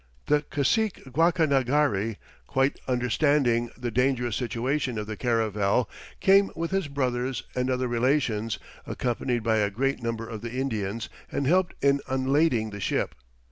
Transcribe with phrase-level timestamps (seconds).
[0.25, 2.15] The cacique Guacanagari,
[2.47, 5.87] quite understanding the dangerous situation of the caravel,
[6.19, 11.07] came with his brothers and other relations, accompanied by a great number of the Indians,
[11.31, 13.13] and helped in unlading the ship.